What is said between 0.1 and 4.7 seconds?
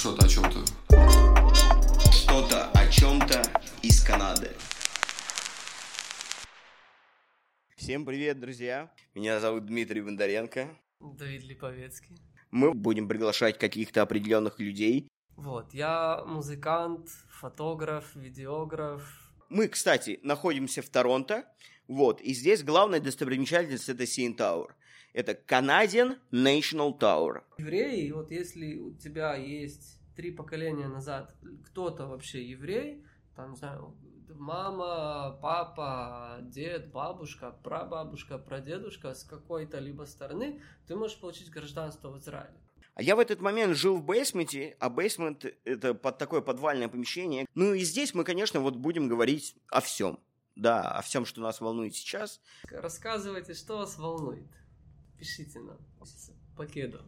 о чем-то. Что-то о чем-то из Канады.